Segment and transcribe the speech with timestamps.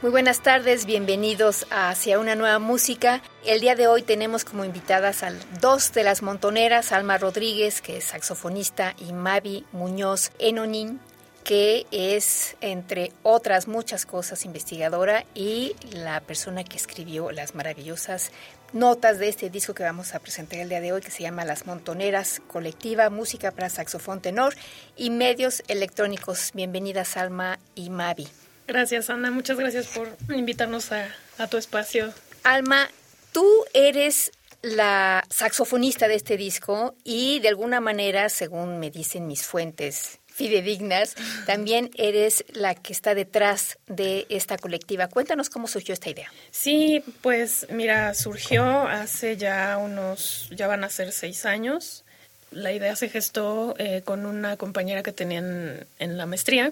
[0.00, 3.20] Muy buenas tardes, bienvenidos a Hacia una nueva música.
[3.44, 7.96] El día de hoy tenemos como invitadas a dos de las montoneras, Alma Rodríguez, que
[7.96, 11.00] es saxofonista, y Mavi Muñoz Enonin,
[11.42, 18.30] que es, entre otras muchas cosas, investigadora y la persona que escribió las maravillosas
[18.72, 21.44] notas de este disco que vamos a presentar el día de hoy, que se llama
[21.44, 24.54] Las Montoneras Colectiva, Música para Saxofón Tenor
[24.96, 26.52] y Medios Electrónicos.
[26.54, 28.28] Bienvenidas, Alma y Mavi.
[28.68, 29.30] Gracias, Ana.
[29.30, 31.08] Muchas gracias por invitarnos a,
[31.48, 32.12] tu espacio.
[32.44, 32.90] Alma,
[33.32, 39.46] tú eres la saxofonista de este disco y de alguna manera, según me dicen mis
[39.46, 41.14] fuentes fidedignas,
[41.46, 45.08] también eres la que está detrás de esta colectiva.
[45.08, 46.30] Cuéntanos cómo surgió esta idea.
[46.50, 52.04] Sí, pues mira, surgió hace ya unos, ya van a ser seis años.
[52.50, 56.70] La idea se gestó eh, con una compañera que tenían en la maestría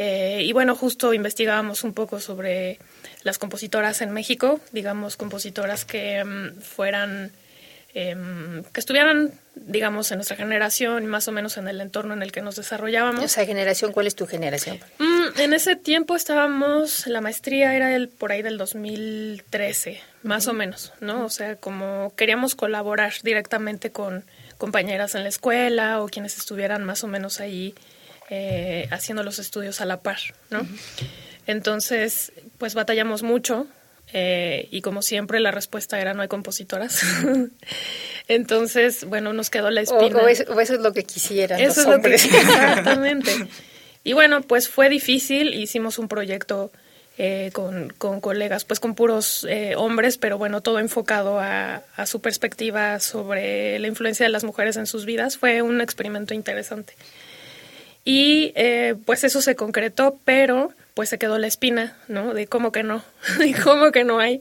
[0.00, 2.78] eh, y bueno, justo investigábamos un poco sobre
[3.24, 7.32] las compositoras en México, digamos, compositoras que mm, fueran,
[7.94, 12.30] em, que estuvieran, digamos, en nuestra generación, más o menos en el entorno en el
[12.30, 13.24] que nos desarrollábamos.
[13.24, 14.78] O sea, generación, ¿cuál es tu generación?
[15.00, 20.52] Mm, en ese tiempo estábamos, la maestría era el, por ahí del 2013, más o
[20.52, 21.24] menos, ¿no?
[21.24, 24.24] O sea, como queríamos colaborar directamente con
[24.58, 27.74] compañeras en la escuela o quienes estuvieran más o menos ahí
[28.30, 30.18] eh, haciendo los estudios a la par,
[30.50, 30.66] ¿no?
[31.46, 33.66] Entonces, pues batallamos mucho
[34.12, 37.02] eh, y como siempre la respuesta era no hay compositoras.
[38.28, 40.18] Entonces, bueno, nos quedó la espina.
[40.18, 43.48] O, eso, es lo que quisieran eso es Lo que, exactamente.
[44.04, 46.70] Y bueno, pues fue difícil, hicimos un proyecto
[47.16, 49.46] eh, con, con, colegas, pues con puros
[49.76, 54.76] hombres, pero bueno, todo enfocado a, a, su perspectiva sobre la influencia de las mujeres
[54.76, 55.38] en sus vidas.
[55.38, 56.92] Fue un experimento interesante.
[58.10, 62.32] Y eh, pues eso se concretó, pero pues se quedó la espina, ¿no?
[62.32, 63.04] De cómo que no,
[63.38, 64.40] de cómo que no hay.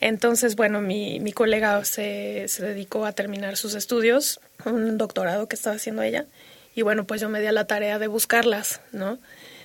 [0.00, 5.56] Entonces, bueno, mi, mi colega se, se dedicó a terminar sus estudios, un doctorado que
[5.56, 6.26] estaba haciendo ella,
[6.74, 9.18] y bueno, pues yo me di a la tarea de buscarlas, ¿no?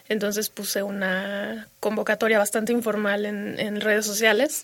[0.08, 4.64] Entonces puse una convocatoria bastante informal en, redes sociales,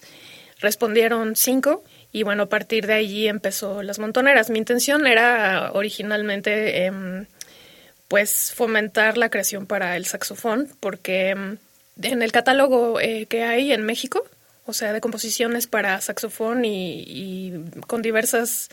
[0.61, 4.49] respondieron cinco y bueno, a partir de allí empezó Las Montoneras.
[4.49, 6.85] Mi intención era originalmente...
[6.85, 7.25] Eh,
[8.13, 11.57] pues fomentar la creación para el saxofón, porque mm,
[12.03, 14.23] en el catálogo eh, que hay en México,
[14.67, 17.53] o sea, de composiciones para saxofón y,
[17.87, 18.69] con diversas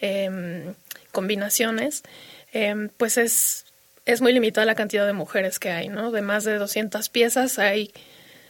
[0.00, 0.72] em,
[1.10, 2.04] combinaciones,
[2.52, 3.64] em, pues es,
[4.04, 6.12] es muy limitada la cantidad de mujeres que hay, ¿no?
[6.12, 7.92] De más de 200 piezas hay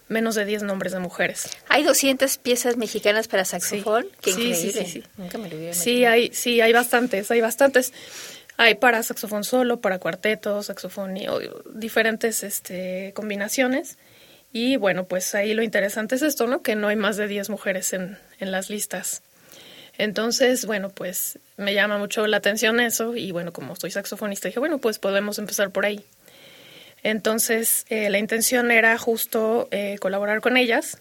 [0.08, 1.48] menos de 10 nombres de mujeres.
[1.69, 4.02] ¿Hay 200 piezas mexicanas para saxofón?
[4.02, 4.10] Sí.
[4.20, 4.56] Qué increíble.
[4.56, 7.94] Sí, sí, Nunca me lo sí, hay, sí, hay bastantes, hay bastantes.
[8.56, 11.27] Hay para saxofón solo, para cuarteto, saxofón y
[11.75, 13.99] diferentes este, combinaciones.
[14.53, 16.62] Y bueno, pues ahí lo interesante es esto, ¿no?
[16.62, 19.22] Que no hay más de 10 mujeres en, en las listas.
[19.99, 24.61] Entonces, bueno, pues me llama mucho la atención eso y bueno, como soy saxofonista, dije,
[24.61, 26.05] bueno, pues podemos empezar por ahí.
[27.03, 30.99] Entonces, eh, la intención era justo eh, colaborar con ellas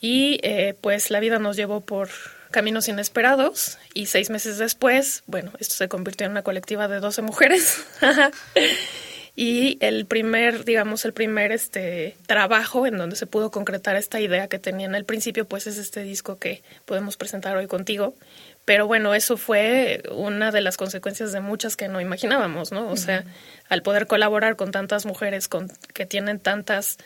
[0.00, 2.08] y eh, pues la vida nos llevó por
[2.58, 7.22] Caminos Inesperados y seis meses después, bueno, esto se convirtió en una colectiva de 12
[7.22, 7.86] mujeres.
[9.36, 14.48] y el primer, digamos, el primer este trabajo en donde se pudo concretar esta idea
[14.48, 18.16] que tenía en el principio, pues es este disco que podemos presentar hoy contigo.
[18.64, 22.90] Pero bueno, eso fue una de las consecuencias de muchas que no imaginábamos, ¿no?
[22.90, 23.24] O sea,
[23.68, 26.98] al poder colaborar con tantas mujeres con, que tienen tantas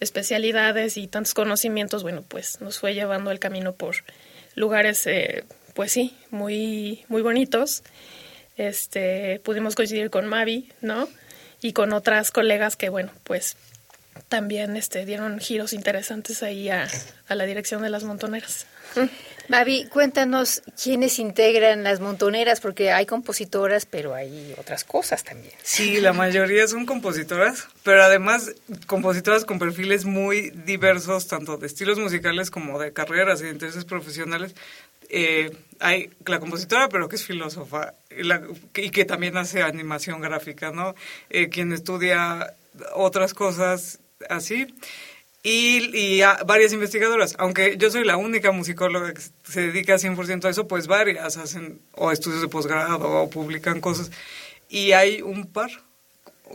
[0.00, 3.96] especialidades y tantos conocimientos, bueno, pues nos fue llevando el camino por
[4.58, 5.44] lugares, eh,
[5.74, 7.82] pues sí, muy, muy bonitos.
[8.56, 11.08] Este, pudimos coincidir con Mavi, ¿no?
[11.60, 13.56] y con otras colegas que, bueno, pues
[14.28, 16.88] también este, dieron giros interesantes ahí a,
[17.28, 18.66] a la dirección de las montoneras.
[19.48, 25.54] Mavi, cuéntanos quiénes integran las montoneras, porque hay compositoras, pero hay otras cosas también.
[25.62, 28.52] Sí, la mayoría son compositoras, pero además
[28.86, 33.86] compositoras con perfiles muy diversos, tanto de estilos musicales como de carreras y de intereses
[33.86, 34.54] profesionales.
[35.08, 40.94] Eh, hay la compositora, pero que es filósofa y que también hace animación gráfica, ¿no?
[41.30, 42.54] Eh, quien estudia
[42.92, 44.66] otras cosas así
[45.42, 47.34] y, varias investigadoras.
[47.38, 51.80] Aunque yo soy la única musicóloga que se dedica 100% a eso, pues varias hacen
[51.92, 54.10] o estudios de posgrado o publican cosas.
[54.68, 55.70] Y hay un par,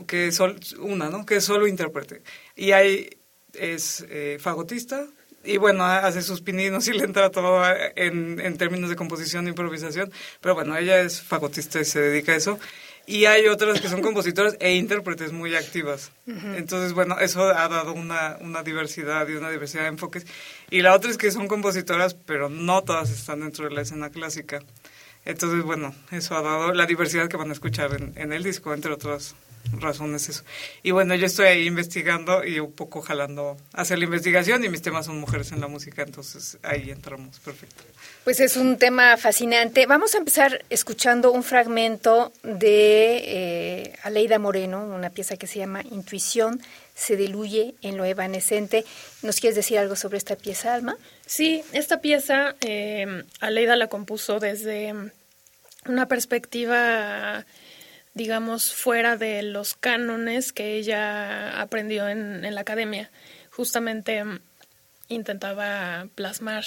[0.06, 0.40] que es
[0.78, 1.26] una, ¿no?
[1.26, 2.22] Que es solo intérprete.
[2.56, 3.10] Y hay,
[3.54, 5.06] es eh, fagotista,
[5.46, 7.62] y bueno, hace sus pininos y le entra todo
[7.96, 12.32] en, en términos de composición e improvisación, pero bueno, ella es fagotista y se dedica
[12.32, 12.58] a eso
[13.06, 16.12] y hay otras que son compositoras e intérpretes muy activas.
[16.26, 20.26] Entonces, bueno, eso ha dado una, una diversidad y una diversidad de enfoques.
[20.70, 24.10] Y la otra es que son compositoras, pero no todas están dentro de la escena
[24.10, 24.60] clásica.
[25.24, 28.72] Entonces, bueno, eso ha dado la diversidad que van a escuchar en, en el disco,
[28.74, 29.34] entre otras
[29.72, 30.44] razones eso.
[30.82, 34.82] Y bueno, yo estoy ahí investigando y un poco jalando hacia la investigación y mis
[34.82, 37.82] temas son mujeres en la música, entonces ahí entramos, perfecto.
[38.24, 39.86] Pues es un tema fascinante.
[39.86, 45.82] Vamos a empezar escuchando un fragmento de eh, Aleida Moreno, una pieza que se llama
[45.90, 46.60] Intuición
[46.94, 48.84] se diluye en lo evanescente.
[49.22, 50.96] ¿Nos quieres decir algo sobre esta pieza, Alma?
[51.26, 54.94] Sí, esta pieza eh, Aleida la compuso desde
[55.86, 57.44] una perspectiva
[58.14, 63.10] digamos, fuera de los cánones que ella aprendió en, en la academia.
[63.50, 64.38] Justamente mm,
[65.08, 66.64] intentaba plasmar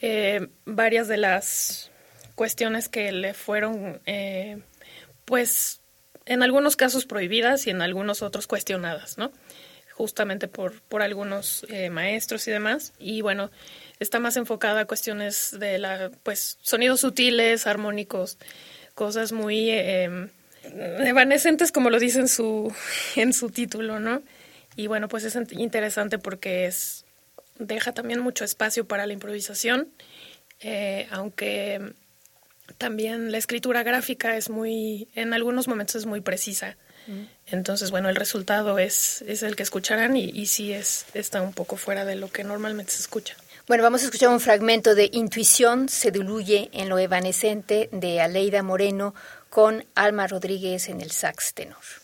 [0.00, 1.90] eh, varias de las
[2.34, 4.62] cuestiones que le fueron, eh,
[5.24, 5.80] pues,
[6.24, 9.32] en algunos casos prohibidas y en algunos otros cuestionadas, ¿no?
[9.92, 12.94] Justamente por, por algunos eh, maestros y demás.
[12.98, 13.50] Y bueno,
[13.98, 18.38] está más enfocada a cuestiones de la, pues, sonidos sutiles, armónicos,
[18.94, 19.70] cosas muy
[20.62, 22.72] evanescentes como lo dice en su,
[23.16, 24.22] en su título, ¿no?
[24.76, 27.04] Y bueno, pues es interesante porque es
[27.58, 29.88] deja también mucho espacio para la improvisación,
[30.60, 31.92] eh, aunque
[32.78, 36.76] también la escritura gráfica es muy, en algunos momentos es muy precisa.
[37.06, 37.22] Mm.
[37.46, 41.52] Entonces, bueno, el resultado es, es el que escucharán y, y sí es, está un
[41.52, 43.36] poco fuera de lo que normalmente se escucha.
[43.66, 48.62] Bueno, vamos a escuchar un fragmento de Intuición se diluye en lo evanescente de Aleida
[48.62, 49.14] Moreno
[49.50, 51.99] con Alma Rodríguez en el sax tenor.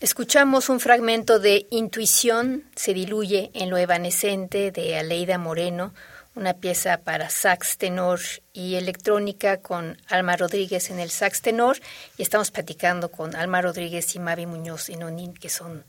[0.00, 5.92] Escuchamos un fragmento de Intuición se diluye en lo evanescente de Aleida Moreno,
[6.36, 8.20] una pieza para sax tenor
[8.52, 11.78] y electrónica con Alma Rodríguez en el sax tenor
[12.16, 15.82] y estamos platicando con Alma Rodríguez y Mavi Muñoz en Onin, que son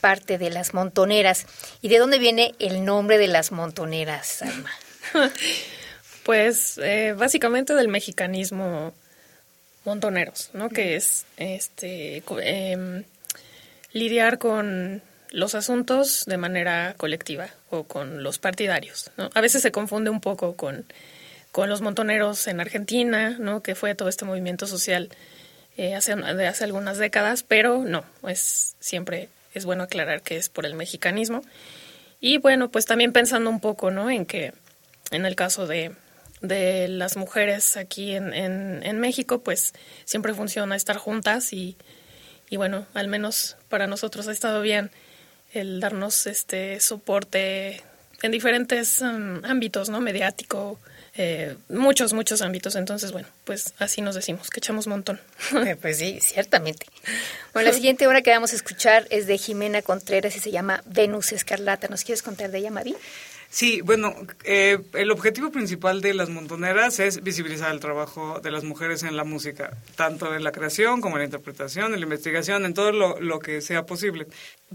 [0.00, 1.44] parte de las montoneras.
[1.82, 4.70] ¿Y de dónde viene el nombre de las montoneras, Alma?
[6.24, 8.94] pues eh, básicamente del mexicanismo
[9.84, 10.70] montoneros, ¿no?
[10.70, 13.04] Que es este em,
[13.92, 19.10] lidiar con los asuntos de manera colectiva o con los partidarios.
[19.34, 20.84] A veces se confunde un poco con,
[21.52, 23.62] con los montoneros en Argentina, ¿no?
[23.62, 25.08] que fue todo este movimiento social
[25.76, 30.48] eh, hace, de hace algunas décadas, pero no, es siempre es bueno aclarar que es
[30.48, 31.42] por el mexicanismo.
[32.20, 34.10] Y bueno, pues también pensando un poco ¿no?
[34.10, 34.52] en que
[35.10, 35.92] en el caso de,
[36.40, 39.72] de las mujeres aquí en, en, en México, pues
[40.04, 41.76] siempre funciona estar juntas y
[42.50, 44.90] y bueno, al menos para nosotros ha estado bien
[45.54, 47.82] el darnos este soporte
[48.22, 50.00] en diferentes um, ámbitos, ¿no?
[50.00, 50.78] Mediático,
[51.16, 52.76] eh, muchos, muchos ámbitos.
[52.76, 55.20] Entonces, bueno, pues así nos decimos, que echamos montón.
[55.66, 56.86] Eh, pues sí, ciertamente.
[57.52, 60.84] Bueno, la siguiente obra que vamos a escuchar es de Jimena Contreras y se llama
[60.86, 61.88] Venus Escarlata.
[61.88, 62.94] ¿Nos quieres contar de ella, Mavi?
[63.52, 64.14] Sí, bueno,
[64.44, 69.16] eh, el objetivo principal de las montoneras es visibilizar el trabajo de las mujeres en
[69.16, 72.92] la música, tanto en la creación como en la interpretación, en la investigación, en todo
[72.92, 74.28] lo, lo que sea posible.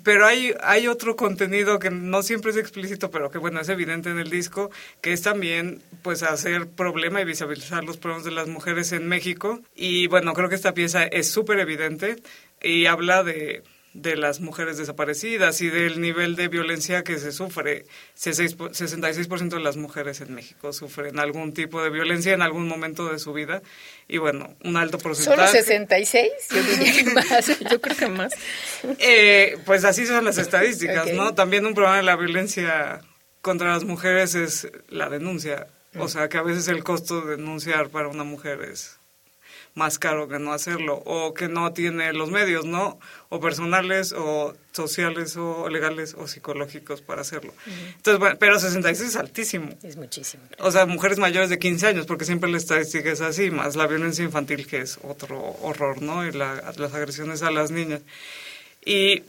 [0.04, 4.10] Pero hay, hay otro contenido que no siempre es explícito, pero que bueno, es evidente
[4.10, 8.50] en el disco, que es también pues hacer problema y visibilizar los problemas de las
[8.50, 9.62] mujeres en México.
[9.74, 12.18] Y bueno, creo que esta pieza es súper evidente
[12.62, 13.64] y habla de
[13.96, 17.86] de las mujeres desaparecidas y del nivel de violencia que se sufre.
[18.18, 23.20] 66% de las mujeres en México sufren algún tipo de violencia en algún momento de
[23.20, 23.62] su vida
[24.10, 25.38] y bueno, un alto porcentaje.
[25.38, 26.30] ¿Solo 66?
[26.52, 27.60] Yo diría más.
[27.72, 28.34] Yo creo que más.
[29.00, 31.34] Eh, pues así son las estadísticas, ¿no?
[31.34, 33.00] También un problema de la violencia
[33.42, 35.68] contra las mujeres es la denuncia.
[35.98, 38.95] O sea, que a veces el costo de denunciar para una mujer es
[39.76, 42.98] más caro que no hacerlo o que no tiene los medios, ¿no?
[43.28, 47.54] O personales o sociales o legales o psicológicos para hacerlo.
[47.98, 49.70] Entonces, bueno, pero 66 es altísimo.
[49.84, 50.44] Es muchísimo.
[50.60, 53.86] O sea, mujeres mayores de 15 años, porque siempre la estadística es así, más la
[53.86, 56.26] violencia infantil que es otro horror, ¿no?
[56.26, 58.02] Y las agresiones a las niñas.
[58.86, 59.24] Y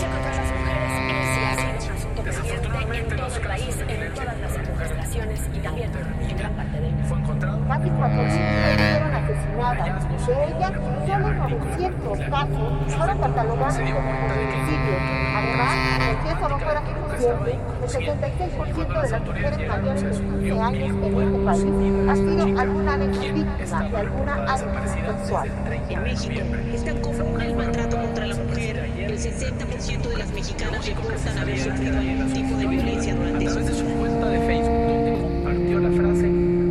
[2.23, 5.91] Desafortunadamente, los país, en todas las administraciones y también
[6.29, 7.07] en gran parte del mundo.
[7.07, 7.59] Fue encontrado.
[7.59, 10.01] Más de 400 fueron asesinadas.
[10.27, 10.73] De ellas,
[11.07, 15.01] solo 900 casos fueron catalogados como feminicidios.
[15.35, 15.71] Además,
[16.09, 20.89] el que eso no fuera suficiente, el 76% de las mujeres mayores de 15 años
[21.03, 21.65] en este país
[22.07, 25.49] ha sido alguna vez víctima de alguna agresión sexual.
[25.89, 26.41] En México
[26.73, 28.80] es tan común el maltrato contra la mujer.
[29.11, 33.73] El 60% de las mexicanas reportan haber sufrido algún tipo de violencia durante su de
[33.73, 36.27] su cuenta de Facebook, donde compartió la frase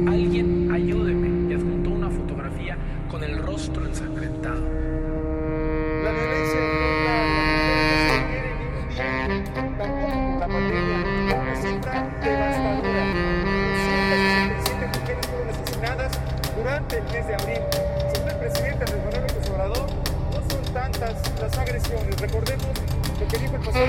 [0.09, 2.79] Alguien ayúdeme y adjuntó una fotografía
[3.11, 4.63] con el rostro ensangrentado.
[6.03, 6.61] La violencia
[9.55, 9.87] contra
[10.39, 11.05] la pandemia,
[11.43, 13.05] una cifra devastadora.
[14.65, 16.21] 267 mujeres fueron asesinadas
[16.57, 18.00] durante el mes de abril.
[21.73, 22.67] Recordemos
[23.21, 23.87] lo que dijo el pasado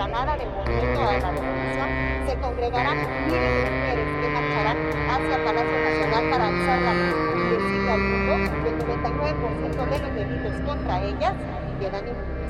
[0.00, 1.88] explanada del movimiento a la revolución
[2.26, 4.78] se congregarán miles de mujeres que marcharán
[5.10, 11.34] hacia Palacio Nacional para alzar la voz y el 99% de los delitos contra ellas
[11.78, 12.40] quedan impunes.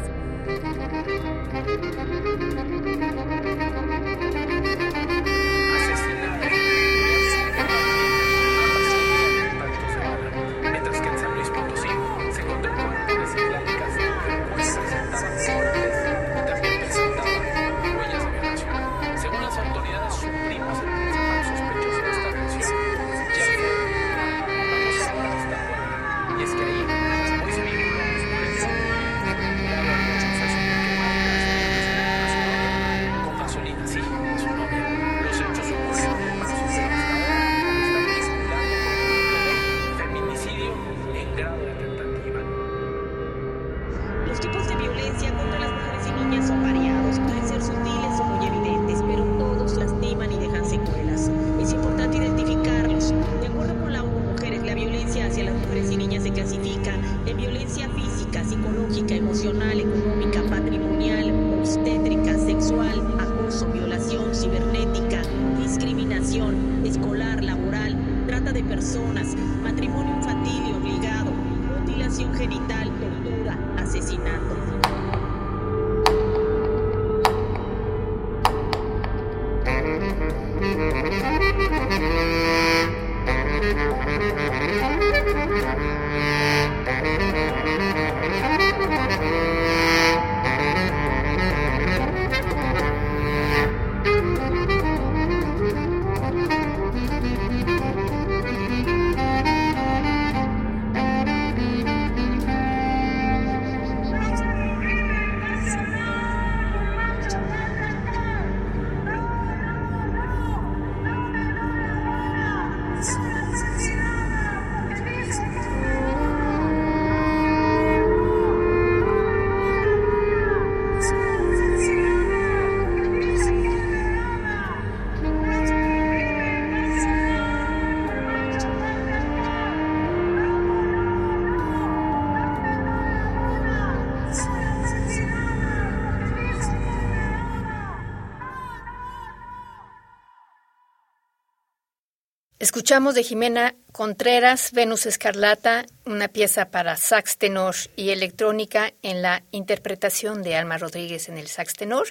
[142.81, 149.43] Escuchamos de Jimena Contreras, Venus Escarlata, una pieza para sax tenor y electrónica en la
[149.51, 152.07] interpretación de Alma Rodríguez en el sax tenor.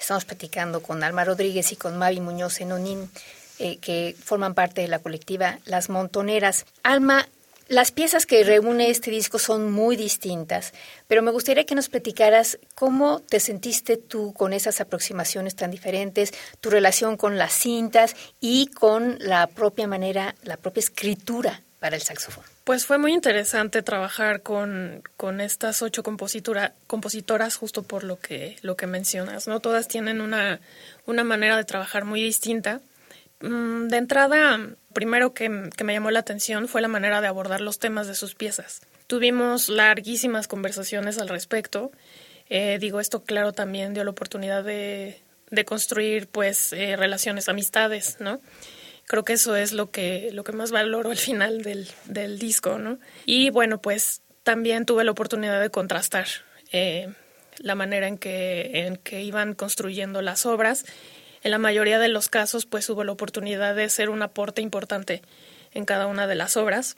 [0.00, 3.10] Estamos platicando con Alma Rodríguez y con Mavi Muñoz en Onín,
[3.58, 6.64] eh, que forman parte de la colectiva Las Montoneras.
[6.82, 7.28] Alma,
[7.68, 10.72] las piezas que reúne este disco son muy distintas,
[11.08, 16.32] pero me gustaría que nos platicaras cómo te sentiste tú con esas aproximaciones tan diferentes,
[16.60, 22.02] tu relación con las cintas y con la propia manera, la propia escritura para el
[22.02, 22.44] saxofón.
[22.64, 28.56] Pues fue muy interesante trabajar con, con estas ocho compositora, compositoras justo por lo que,
[28.62, 29.60] lo que mencionas, ¿no?
[29.60, 30.60] Todas tienen una,
[31.04, 32.80] una manera de trabajar muy distinta.
[33.44, 34.58] Mm, De entrada,
[34.92, 38.34] primero que, me llamó la atención fue la manera de abordar los temas de sus
[38.34, 38.80] piezas.
[39.06, 41.92] Tuvimos larguísimas conversaciones al respecto.
[42.48, 45.20] Eh, digo, esto claro también dio la oportunidad de,
[45.66, 48.40] construir pues eh, relaciones, amistades, ¿no?
[49.06, 52.78] Creo que eso es lo que, lo que más valoro al final del, del disco,
[52.78, 52.98] ¿no?
[53.26, 56.26] Y bueno, pues también tuve la oportunidad de contrastar
[56.72, 57.12] eh,
[57.58, 60.84] la manera en que, en que iban construyendo las obras.
[61.44, 65.20] En la mayoría de los casos, pues hubo la oportunidad de ser un aporte importante
[65.74, 66.96] en cada una de las obras.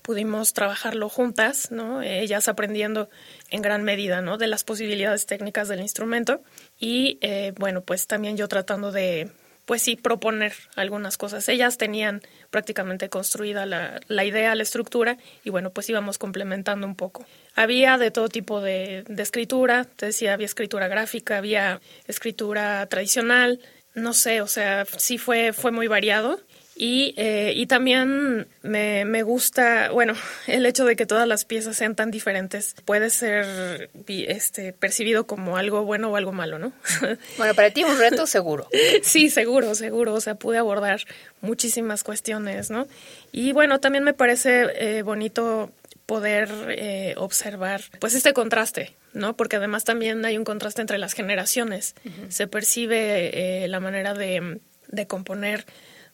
[0.00, 2.00] Pudimos trabajarlo juntas, ¿no?
[2.02, 3.10] Ellas aprendiendo
[3.50, 4.38] en gran medida, ¿no?
[4.38, 6.40] De las posibilidades técnicas del instrumento
[6.80, 9.30] y, eh, bueno, pues también yo tratando de,
[9.66, 11.48] pues sí, proponer algunas cosas.
[11.48, 16.94] Ellas tenían prácticamente construida la, la, idea, la estructura, y bueno, pues íbamos complementando un
[16.94, 17.26] poco.
[17.54, 23.60] Había de todo tipo de, de escritura, te decía, había escritura gráfica, había escritura tradicional,
[23.94, 26.40] no sé, o sea, sí fue, fue muy variado.
[26.78, 30.12] Y, eh, y también me, me, gusta, bueno,
[30.46, 35.56] el hecho de que todas las piezas sean tan diferentes puede ser este, percibido como
[35.56, 36.72] algo bueno o algo malo, ¿no?
[37.38, 38.68] Bueno, para ti un reto seguro.
[39.02, 40.12] sí, seguro, seguro.
[40.12, 41.00] O sea, pude abordar
[41.40, 42.86] muchísimas cuestiones, ¿no?
[43.32, 45.70] Y bueno, también me parece eh, bonito
[46.04, 49.34] poder eh, observar pues este contraste, ¿no?
[49.34, 51.94] Porque además también hay un contraste entre las generaciones.
[52.04, 52.30] Uh -huh.
[52.30, 55.64] Se percibe eh, la manera de, de componer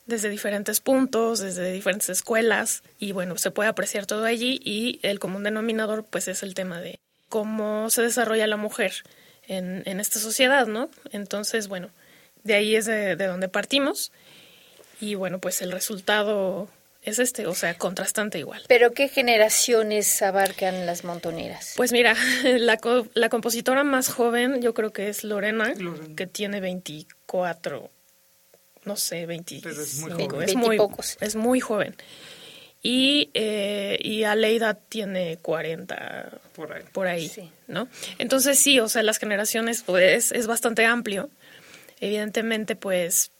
[0.07, 5.19] desde diferentes puntos, desde diferentes escuelas y bueno, se puede apreciar todo allí y el
[5.19, 8.93] común denominador pues es el tema de cómo se desarrolla la mujer
[9.47, 10.91] en, en esta sociedad, ¿no?
[11.13, 11.91] Entonces, bueno,
[12.45, 14.13] de ahí es de, de donde partimos
[15.01, 16.69] y bueno, pues el resultado
[17.03, 18.63] es este, o sea, contrastante igual.
[18.69, 21.75] ¿Pero qué generaciones abarcan las montoneras?
[21.77, 22.79] Pues mira, la,
[23.15, 26.15] la compositora más joven yo creo que es Lorena, Lorena.
[26.17, 27.91] que tiene 24
[28.85, 29.69] no sé, 25.
[29.69, 30.49] es muy joven.
[30.49, 30.79] Es muy,
[31.21, 31.97] es muy joven.
[32.83, 37.49] Y, eh, y Aleida tiene 40 por ahí, por ahí sí.
[37.69, 37.89] ¿no?
[38.19, 41.31] Entonces sí, o sea, las generaciones pues es bastante amplio.
[42.01, 43.31] Evidentemente, pues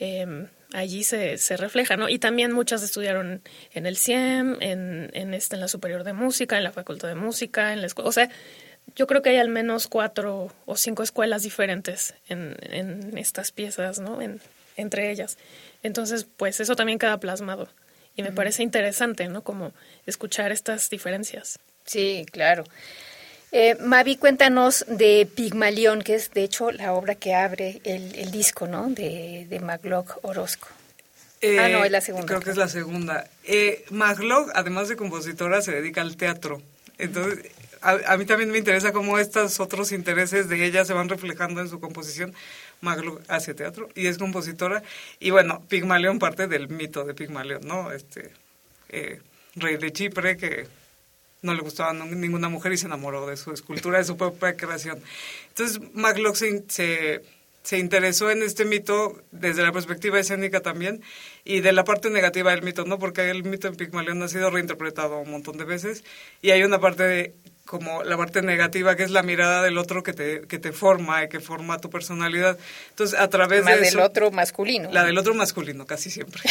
[0.00, 2.08] eh, allí se, se refleja, ¿no?
[2.08, 3.42] Y también muchas estudiaron
[3.72, 7.14] en el CIEM, en, en, este, en la Superior de Música, en la Facultad de
[7.14, 8.28] Música, en la escuela, o sea,
[8.96, 13.98] yo creo que hay al menos cuatro o cinco escuelas diferentes en, en estas piezas,
[13.98, 14.20] ¿no?
[14.20, 14.40] En,
[14.76, 15.38] entre ellas.
[15.82, 17.68] Entonces, pues eso también queda plasmado.
[18.16, 18.36] Y me uh -huh.
[18.36, 19.42] parece interesante, ¿no?
[19.42, 19.72] Como
[20.06, 21.58] escuchar estas diferencias.
[21.84, 22.64] Sí, claro.
[23.50, 28.30] Eh, Mavi, cuéntanos de Pigmalión, que es de hecho la obra que abre el, el
[28.30, 28.88] disco, ¿no?
[28.90, 30.68] De, de Maglock Orozco.
[31.40, 32.26] Eh, ah, no, es la segunda.
[32.26, 33.26] Creo que es la segunda.
[33.44, 36.60] Eh, Maglock, además de compositora, se dedica al teatro.
[36.98, 37.50] Entonces,
[37.82, 41.60] a, a, mí también me interesa cómo estos otros intereses de ella se van reflejando
[41.60, 42.34] en su composición.
[42.80, 44.82] Maglo hace teatro y es compositora.
[45.20, 47.90] Y bueno, Pigmalión parte del mito de Pigmalión, ¿no?
[47.92, 48.30] Este
[48.88, 49.20] eh,
[49.56, 50.66] rey de Chipre que
[51.42, 55.00] no le gustaba ninguna mujer y se enamoró de su escultura, de su propia creación.
[55.48, 57.22] Entonces, Maglock se, se,
[57.62, 61.02] se interesó en este mito desde la perspectiva escénica también
[61.44, 62.98] y de la parte negativa del mito, ¿no?
[62.98, 66.02] Porque el mito en Pigmalión ha sido reinterpretado un montón de veces
[66.42, 67.34] y hay una parte de,
[67.68, 71.22] como la parte negativa que es la mirada del otro que te, que te forma
[71.22, 72.58] y que forma tu personalidad.
[72.88, 74.90] Entonces, a través Más de del eso, otro masculino.
[74.90, 76.42] La del otro masculino, casi siempre.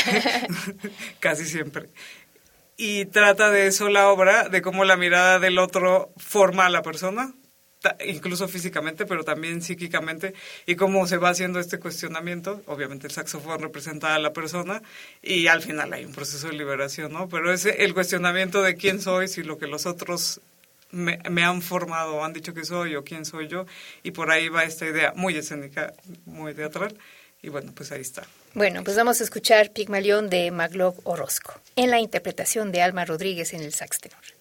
[1.19, 1.89] casi siempre.
[2.77, 6.83] Y trata de eso la obra, de cómo la mirada del otro forma a la
[6.83, 7.33] persona,
[8.05, 10.35] incluso físicamente, pero también psíquicamente,
[10.67, 12.61] y cómo se va haciendo este cuestionamiento.
[12.67, 14.83] Obviamente el saxofón representa a la persona
[15.23, 17.27] y al final hay un proceso de liberación, ¿no?
[17.27, 20.41] Pero es el cuestionamiento de quién soy, si lo que los otros
[20.91, 23.65] me, han formado, han dicho que soy o quién soy yo,
[24.03, 25.93] y por ahí va esta idea muy escénica,
[26.25, 26.97] muy teatral,
[27.41, 28.23] y bueno, pues ahí está.
[28.53, 33.53] Bueno, pues vamos a escuchar Pigmalión de Maglock Orozco, en la interpretación de Alma Rodríguez
[33.53, 34.36] en el sax tenor.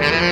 [0.00, 0.31] Thank you.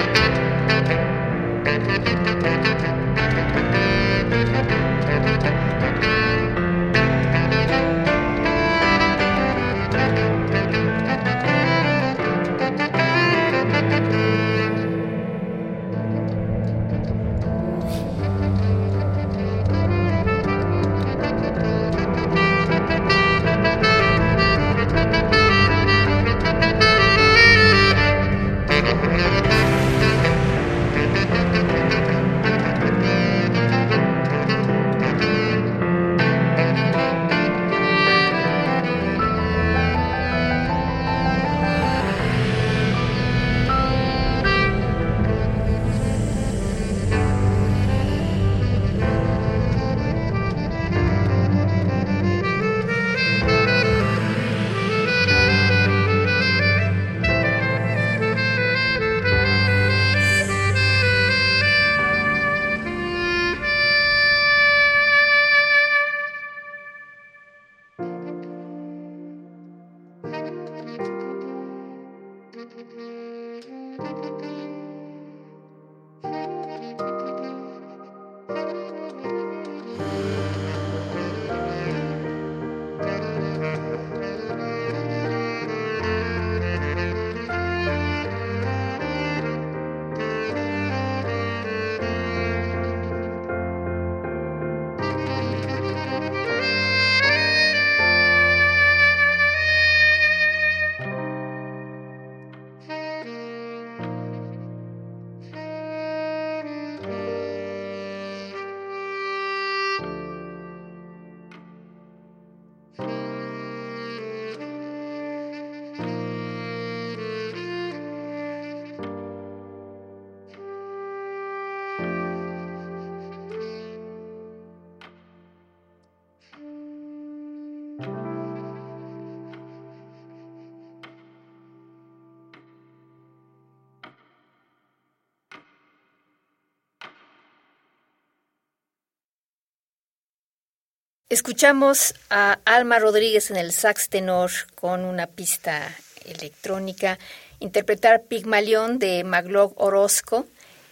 [141.30, 147.20] Escuchamos a Alma Rodríguez en el sax tenor con una pista electrónica,
[147.60, 150.46] interpretar Pigmalión de Maglog Orozco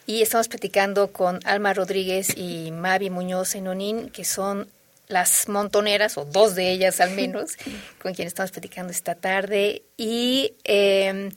[0.06, 4.68] y estamos platicando con Alma Rodríguez y Mavi Muñoz en Onín, que son
[5.08, 7.56] las montoneras, o dos de ellas al menos,
[8.00, 9.82] con quienes estamos platicando esta tarde.
[9.96, 11.30] Y eh,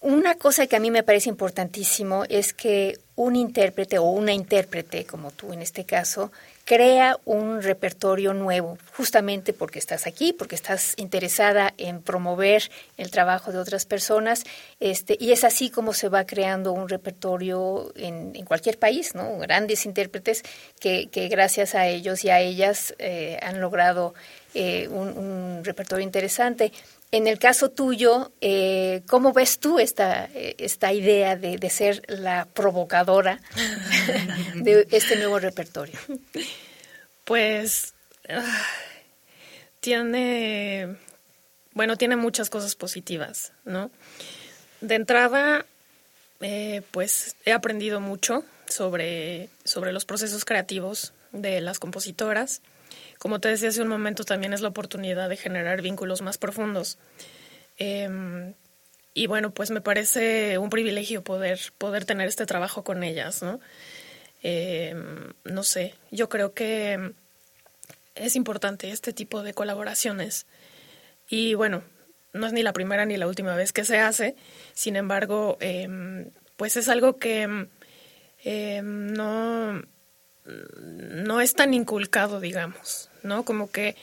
[0.00, 5.04] una cosa que a mí me parece importantísimo es que un intérprete o una intérprete,
[5.04, 6.32] como tú en este caso,
[6.68, 13.52] crea un repertorio nuevo, justamente porque estás aquí, porque estás interesada en promover el trabajo
[13.52, 14.44] de otras personas,
[14.78, 19.38] este, y es así como se va creando un repertorio en, cualquier país, ¿no?
[19.38, 20.42] Grandes intérpretes
[20.78, 24.12] que, que gracias a ellos y a ellas eh, han logrado
[24.52, 26.70] eh, un repertorio interesante.
[27.10, 32.02] En el caso tuyo, eh, ¿cómo ves tú esta, eh, esta idea de, de ser
[32.06, 33.40] la provocadora
[34.54, 35.98] de este nuevo repertorio?
[37.24, 37.94] Pues
[38.28, 38.62] ah,
[39.80, 40.96] tiene,
[41.72, 43.90] bueno, tiene muchas cosas positivas, ¿no?
[44.82, 45.64] De entrada,
[46.40, 52.60] eh, pues he aprendido mucho sobre, sobre los procesos creativos de las compositoras.
[53.18, 56.98] Como te decía hace un momento, también es la oportunidad de generar vínculos más profundos.
[57.78, 58.54] Eh,
[59.14, 63.60] y bueno, pues me parece un privilegio poder, poder tener este trabajo con ellas, ¿no?
[64.42, 64.94] Eh,
[65.44, 67.14] no sé, yo creo que
[68.14, 70.46] es importante este tipo de colaboraciones.
[71.28, 71.82] Y bueno,
[72.32, 74.36] no es ni la primera ni la última vez que se hace,
[74.74, 77.66] sin embargo, eh, pues es algo que
[78.84, 79.82] no,
[80.44, 83.44] no es tan inculcado, digamos, ¿no?
[83.44, 83.96] Como que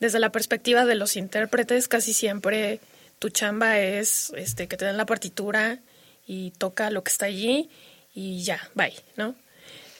[0.00, 2.80] desde la perspectiva de los intérpretes, casi siempre
[3.18, 5.78] tu chamba es este, que te den la partitura
[6.26, 7.70] y toca lo que está allí
[8.14, 9.36] y ya, bye, ¿no?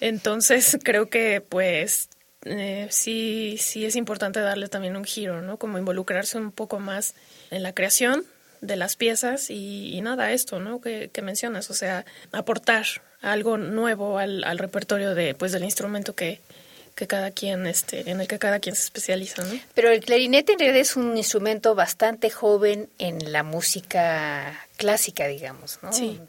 [0.01, 2.09] Entonces creo que pues
[2.45, 5.57] eh, sí, sí es importante darle también un giro, ¿no?
[5.59, 7.15] Como involucrarse un poco más
[7.51, 8.25] en la creación
[8.61, 10.81] de las piezas y, nada, esto, ¿no?
[10.81, 12.87] Que, que, mencionas, o sea, aportar
[13.21, 16.41] algo nuevo al, al, repertorio de, pues, del instrumento que,
[16.95, 19.59] que cada quien, este, en el que cada quien se especializa, ¿no?
[19.75, 25.79] Pero el clarinete en realidad es un instrumento bastante joven en la música clásica, digamos,
[25.83, 25.93] ¿no?
[25.93, 26.21] Sí.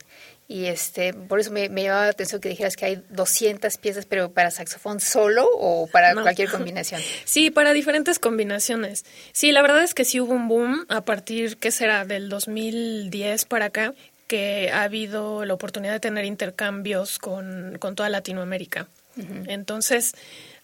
[0.48, 4.06] Y este, por eso me, me llamaba la atención que dijeras que hay 200 piezas,
[4.06, 6.22] pero para saxofón solo o para no.
[6.22, 7.02] cualquier combinación.
[7.26, 9.06] Sí, para diferentes combinaciones.
[9.32, 12.06] Sí, la verdad es que sí hubo un boom a partir, ¿qué será?
[12.06, 13.94] Del 2010 para acá,
[14.28, 18.88] que ha habido la oportunidad de tener intercambios con, con toda Latinoamérica.
[19.16, 19.46] Uh -huh.
[19.48, 20.14] Entonces,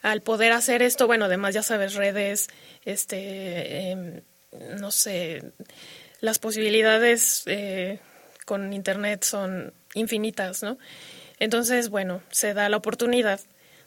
[0.01, 2.47] al poder hacer esto, bueno, además ya sabes, redes,
[2.85, 4.23] este, eh,
[4.79, 5.43] no sé,
[6.21, 7.43] las posibilidades...
[7.45, 7.99] Eh,
[8.49, 10.79] con Internet son infinitas, ¿no?
[11.37, 13.39] Entonces, bueno, se da la oportunidad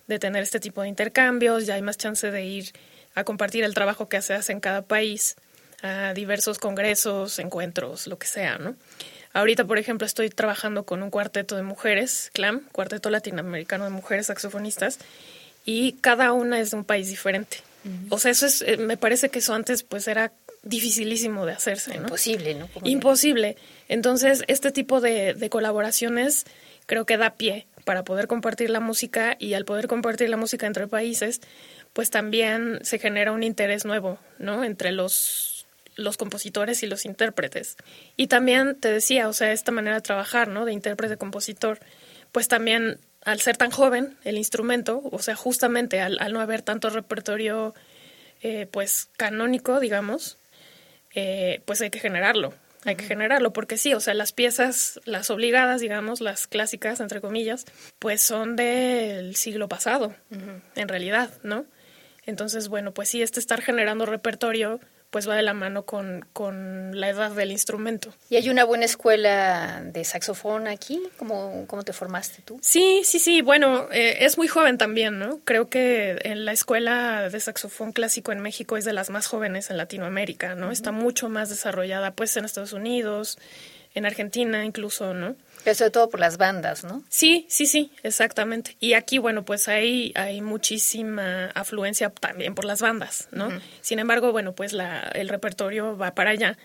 [0.06, 2.70] de tener este tipo de intercambios, ya hay más chance de ir
[3.16, 5.34] a compartir el trabajo que se hace en cada país,
[5.82, 8.76] a diversos congresos, encuentros, lo que sea, ¿no?
[9.32, 14.26] Ahorita, por ejemplo, estoy trabajando con un cuarteto de mujeres, CLAM, Cuarteto Latinoamericano de Mujeres
[14.26, 15.00] Saxofonistas,
[15.64, 17.58] y cada una es de un país diferente.
[17.84, 18.06] Uh -huh.
[18.10, 21.94] O sea, eso es, eh, me parece que eso antes pues era dificilísimo de hacerse,
[21.96, 22.02] ¿no?
[22.02, 22.68] Imposible, ¿no?
[22.68, 23.56] ¿Cómo Imposible.
[23.88, 26.44] Entonces, este tipo de, de, colaboraciones
[26.86, 30.66] creo que da pie para poder compartir la música y al poder compartir la música
[30.66, 31.40] entre países,
[31.92, 34.62] pues también se genera un interés nuevo, ¿no?
[34.62, 37.76] Entre los, los compositores y los intérpretes.
[38.16, 40.64] Y también te decía, o sea, esta manera de trabajar, ¿no?
[40.64, 41.80] De intérprete-compositor,
[42.30, 46.62] pues también al ser tan joven el instrumento, o sea, justamente al, al no haber
[46.62, 47.74] tanto repertorio,
[48.42, 50.38] eh, pues canónico, digamos,
[51.14, 52.54] eh, pues hay que generarlo,
[52.84, 57.20] hay que generarlo, porque sí, o sea, las piezas, las obligadas, digamos, las clásicas, entre
[57.20, 57.64] comillas,
[57.98, 60.60] pues son del siglo pasado, uh -huh.
[60.74, 61.64] en realidad, ¿no?
[62.26, 64.80] Entonces, bueno, pues sí, este estar generando repertorio,
[65.12, 68.14] pues va de la mano con, con la edad del instrumento.
[68.30, 71.02] ¿Y hay una buena escuela de saxofón aquí?
[71.18, 72.58] ¿Cómo, cómo te formaste tú?
[72.62, 73.42] Sí, sí, sí.
[73.42, 75.40] Bueno, eh, es muy joven también, ¿no?
[75.44, 79.68] Creo que en la escuela de saxofón clásico en México es de las más jóvenes
[79.68, 80.68] en Latinoamérica, ¿no?
[80.68, 80.72] Uh -huh.
[80.72, 83.36] Está mucho más desarrollada, pues, en Estados Unidos,
[83.94, 85.36] en Argentina incluso, ¿no?
[85.64, 87.04] Pero sobre todo por las bandas, ¿no?
[87.08, 88.76] Sí, sí, sí, exactamente.
[88.80, 93.46] Y aquí, bueno, pues hay, hay muchísima afluencia también por las bandas, ¿no?
[93.46, 93.60] Uh -huh.
[93.80, 96.58] Sin embargo, bueno, pues la, el repertorio va para allá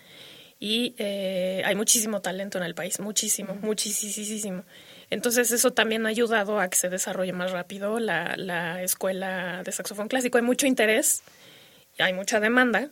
[0.60, 3.60] y eh, hay muchísimo talento en el país, muchísimo, uh -huh.
[3.60, 4.64] muchísimo.
[5.10, 9.72] Entonces eso también ha ayudado a que se desarrolle más rápido la, la escuela de
[9.72, 10.38] saxofón clásico.
[10.38, 11.22] Hay mucho interés,
[11.98, 12.90] hay mucha demanda,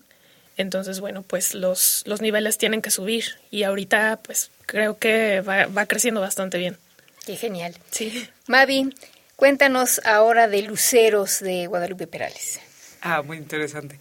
[0.56, 5.66] entonces, bueno, pues los, los niveles tienen que subir y ahorita pues creo que va,
[5.66, 6.78] va creciendo bastante bien.
[7.24, 7.74] Qué genial.
[7.90, 8.28] Sí.
[8.46, 8.94] Mavi,
[9.36, 12.60] cuéntanos ahora de Luceros de Guadalupe Perales.
[13.08, 14.00] Ah, muy interesante.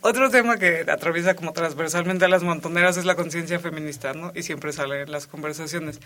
[0.00, 4.30] Otro tema que atraviesa como transversalmente a las montoneras es la conciencia feminista, ¿no?
[4.32, 5.98] Y siempre sale en las conversaciones.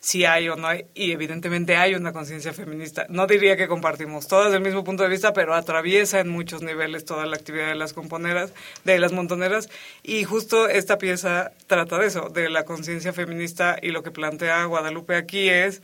[0.00, 3.06] Si hay o no hay, y evidentemente hay una conciencia feminista.
[3.08, 7.04] No diría que compartimos todas el mismo punto de vista, pero atraviesa en muchos niveles
[7.04, 9.68] toda la actividad de las componeras, de las montoneras.
[10.02, 14.64] Y justo esta pieza trata de eso, de la conciencia feminista, y lo que plantea
[14.64, 15.82] Guadalupe aquí es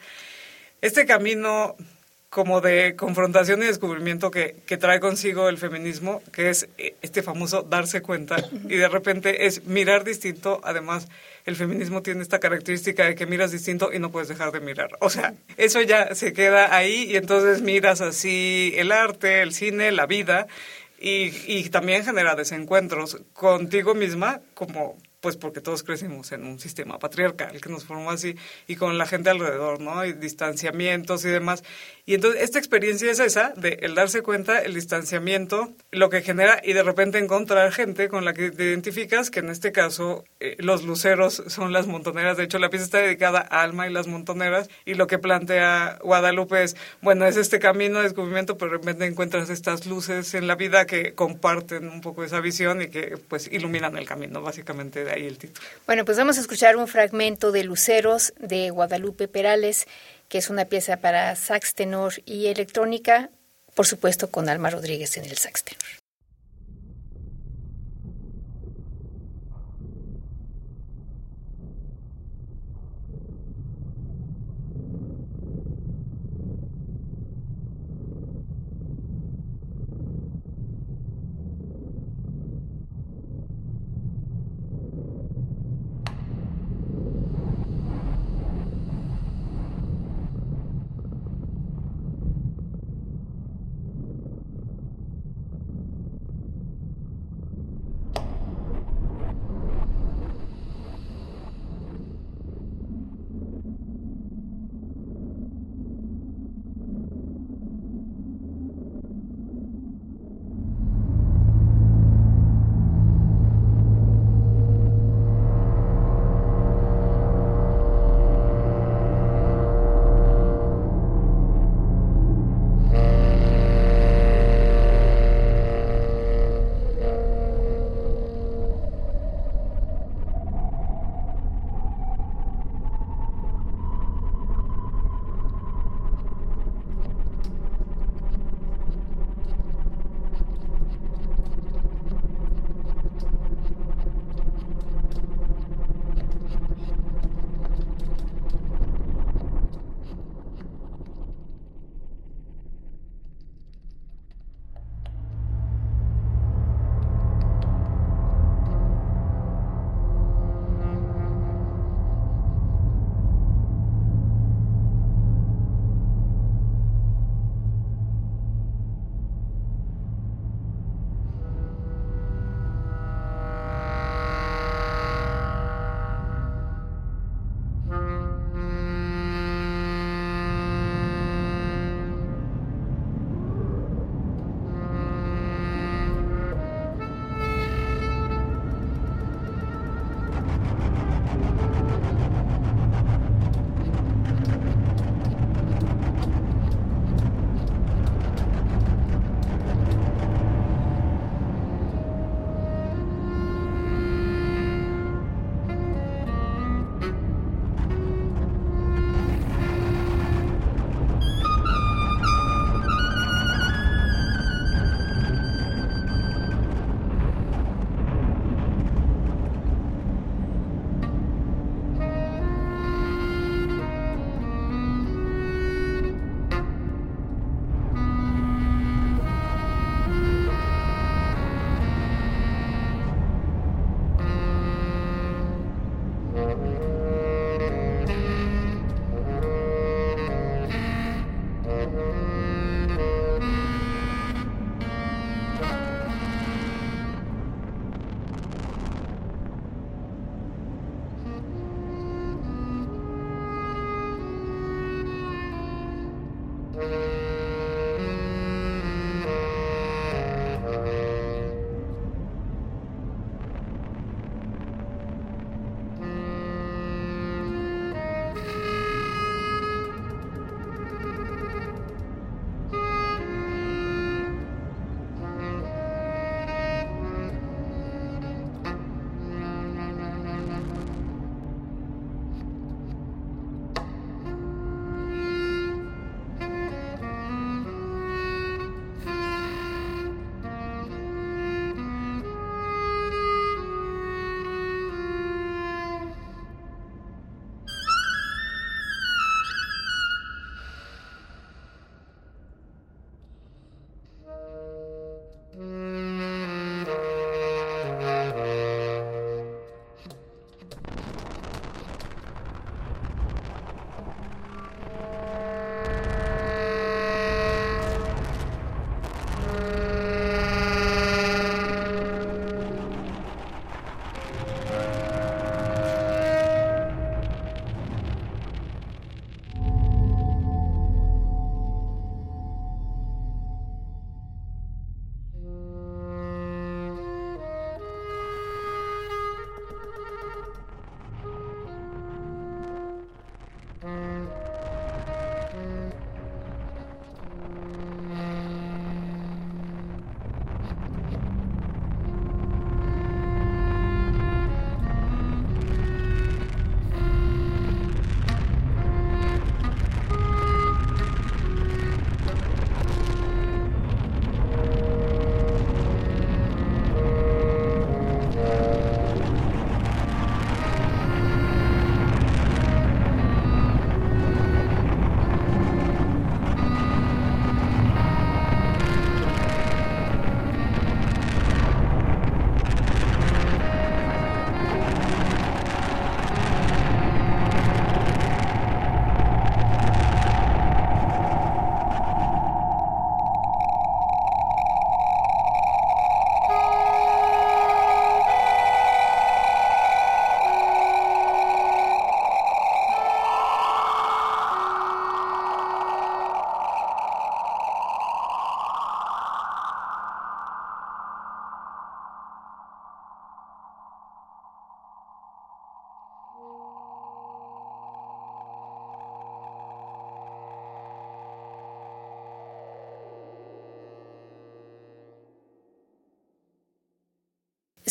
[0.80, 1.76] este camino
[2.30, 7.22] como de confrontación y descubrimiento que, que, trae consigo el feminismo, que es eh, este
[7.22, 10.60] famoso darse cuenta y de repente es mirar distinto.
[10.62, 11.08] Además,
[11.46, 14.90] el feminismo tiene esta característica de que miras distinto y no puedes dejar de mirar.
[15.00, 19.90] O sea, eso ya se queda ahí y entonces miras así el arte, el cine,
[19.90, 20.48] la vida
[21.00, 26.98] y, y también genera desencuentros contigo misma como pues porque todos crecimos en un sistema
[26.98, 30.04] patriarcal que nos formó así y con la gente alrededor, ¿no?
[30.04, 31.64] Y distanciamientos y demás.
[32.06, 36.60] Y entonces esta experiencia es esa, de el darse cuenta, el distanciamiento, lo que genera
[36.62, 40.56] y de repente encontrar gente con la que te identificas, que en este caso eh,
[40.58, 42.36] los luceros son las montoneras.
[42.36, 45.98] De hecho, la pieza está dedicada a Alma y las montoneras y lo que plantea
[46.02, 50.46] Guadalupe es, bueno, es este camino de descubrimiento, pero de repente encuentras estas luces en
[50.46, 55.07] la vida que comparten un poco esa visión y que pues iluminan el camino, básicamente
[55.10, 55.66] ahí el título.
[55.86, 59.86] Bueno, pues vamos a escuchar un fragmento de Luceros de Guadalupe Perales,
[60.28, 63.30] que es una pieza para sax tenor y electrónica,
[63.74, 65.97] por supuesto con Alma Rodríguez en el sax tenor.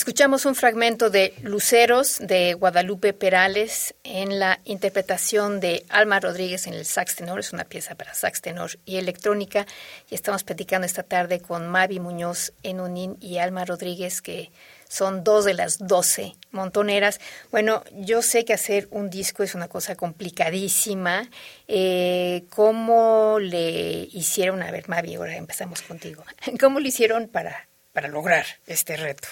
[0.07, 6.75] Escuchamos un fragmento de Luceros de Guadalupe Perales en la interpretación de Alma Rodríguez en
[6.75, 9.67] el sax tenor, es una pieza para sax tenor y electrónica.
[10.09, 14.49] Y estamos platicando esta tarde con Mavi Muñoz en Unín y Alma Rodríguez, que
[14.87, 17.19] son dos de las doce montoneras.
[17.51, 21.29] Bueno, yo sé que hacer un disco es una cosa complicadísima.
[21.67, 24.63] Eh, ¿Cómo le hicieron?
[24.63, 26.23] A ver, Mavi, ahora empezamos contigo.
[26.61, 29.27] ¿Cómo lo hicieron para, para lograr este reto?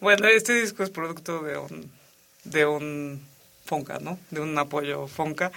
[0.00, 1.90] Bueno, este disco es producto de un,
[2.44, 3.20] de un
[3.66, 4.18] Fonca, ¿no?
[4.30, 5.52] De un apoyo Fonca.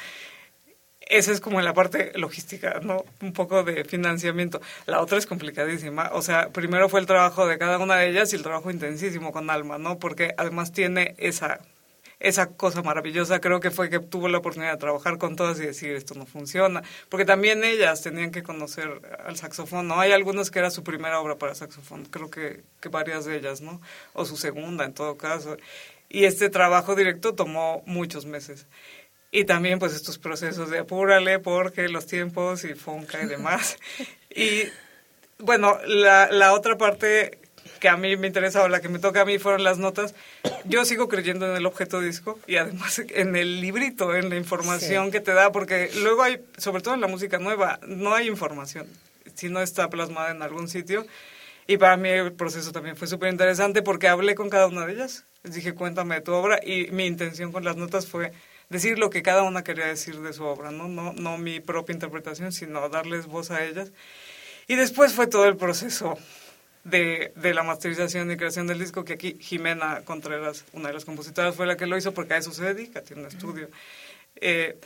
[1.00, 3.06] Esa es como la parte logística, ¿no?
[3.22, 4.62] Un poco de financiamiento.
[4.86, 6.10] La otra es complicadísima.
[6.14, 9.32] O sea, primero fue el trabajo de cada una de ellas y el trabajo intensísimo
[9.32, 9.98] con Alma, ¿no?
[9.98, 11.62] Porque además tiene esa
[12.24, 15.66] esa cosa maravillosa creo que fue que tuvo la oportunidad de trabajar con todas y
[15.66, 20.00] decir esto no funciona, porque también ellas tenían que conocer al saxofón, ¿no?
[20.00, 23.60] Hay algunos que era su primera obra para saxofón, creo que, que varias de ellas,
[23.60, 23.82] ¿no?
[24.14, 25.58] O su segunda en todo caso.
[26.08, 28.68] Y este trabajo directo tomó muchos meses.
[29.30, 33.78] Y también pues estos procesos de apúrale porque los tiempos y fonca y demás.
[34.34, 34.64] y
[35.40, 37.43] bueno, la, la otra parte
[37.84, 40.16] que a mí me interesa o la que me toca a mí fueron las notas.
[40.64, 45.08] Yo sigo creyendo en el objeto disco y además en el librito, en la información
[45.08, 45.12] Sí.
[45.12, 48.88] que te da, porque luego hay, sobre todo en la música nueva, no hay información
[49.36, 51.06] si no está plasmada en algún sitio.
[51.68, 54.94] Y para mí el proceso también fue súper interesante porque hablé con cada una de
[54.94, 55.26] ellas.
[55.44, 56.62] Les dije, cuéntame de tu obra.
[56.66, 58.32] Y mi intención con las notas fue
[58.70, 60.88] decir lo que cada una quería decir de su obra, ¿no?
[60.88, 63.92] No, no mi propia interpretación, sino darles voz a ellas.
[64.70, 66.18] Y después fue todo el proceso
[66.84, 71.06] de, de la masterización y creación del disco, que aquí Jimena Contreras, una de las
[71.06, 73.70] compositoras, fue la que lo hizo porque a eso se dedica, tiene un estudio.
[74.36, 74.78] Eh,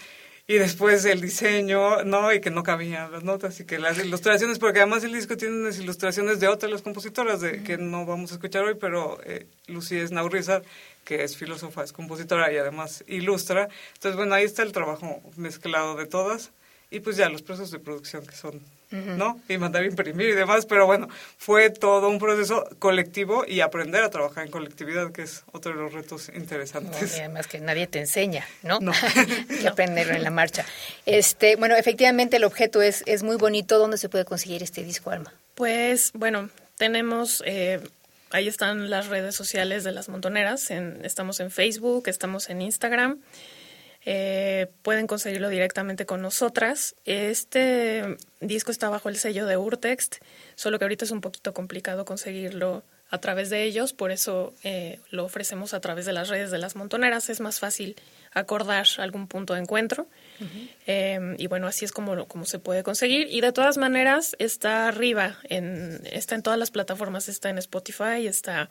[0.50, 2.32] y después el diseño, ¿no?
[2.32, 5.56] Y que no cabían las notas y que las ilustraciones, porque además el disco tiene
[5.56, 9.46] unas ilustraciones de otras las compositoras de, que no vamos a escuchar hoy, pero eh,
[9.68, 10.64] Lucía Esnaurizar,
[11.04, 13.68] que es filósofa, es compositora y además ilustra.
[13.96, 16.52] Entonces, bueno, ahí está el trabajo mezclado de todas
[16.92, 18.62] y pues ya los procesos de producción que son,
[18.92, 19.40] ¿no?
[19.50, 21.08] Y mandar a imprimir y demás, pero bueno,
[21.38, 25.78] fue todo un proceso colectivo y aprender a trabajar en colectividad, que es otro de
[25.82, 27.18] los retos No, interesantes.
[27.18, 28.80] y además que nadie te enseña, ¿no?
[28.80, 28.92] No.
[29.50, 30.66] Hay que aprenderlo en la marcha.
[31.06, 33.78] Este, bueno, efectivamente el objeto es, es muy bonito.
[33.78, 35.34] ¿Dónde se puede conseguir este disco, Alma?
[35.56, 37.82] Pues bueno, tenemos, eh,
[38.30, 43.20] ahí están las redes sociales de las montoneras, en- estamos en Facebook, estamos en Instagram,
[44.10, 46.96] eh, pueden conseguirlo directamente con nosotras.
[47.04, 50.20] Este disco está bajo el sello de Urtext,
[50.56, 55.02] solo que ahorita es un poquito complicado conseguirlo a través de ellos, por eso eh,
[55.12, 57.98] lo ofrecemos a través de las redes de las montoneras, es más fácil
[58.34, 60.08] acordar algún punto de encuentro.
[60.86, 63.28] Eh, y bueno, así es como, como se puede conseguir.
[63.30, 68.26] Y de todas maneras, está arriba, en, está en todas las plataformas, está en Spotify,
[68.26, 68.70] está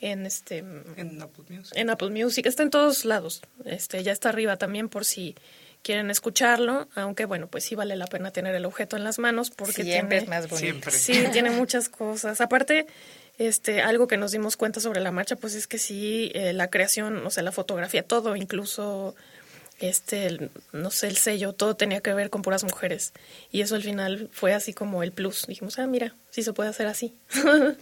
[0.00, 1.72] en este En Apple Music.
[1.76, 3.42] en Apple Music, está en todos lados.
[3.64, 5.34] Este, ya está arriba también por si
[5.82, 9.50] quieren escucharlo, aunque bueno, pues sí vale la pena tener el objeto en las manos
[9.50, 10.90] porque Siempre tiene, es más bonito.
[10.90, 10.90] Siempre.
[10.92, 12.40] Sí, tiene muchas cosas.
[12.40, 12.86] Aparte,
[13.38, 16.68] este, algo que nos dimos cuenta sobre la marcha, pues es que sí, eh, la
[16.68, 19.14] creación, o sea, la fotografía, todo, incluso
[19.78, 23.12] este, el- no sé, el sello, todo tenía que ver con puras mujeres.
[23.52, 25.46] Y eso al final fue así como el plus.
[25.46, 27.14] Dijimos, ah, mira, sí se puede hacer así.